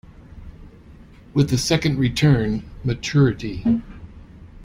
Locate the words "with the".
1.35-1.59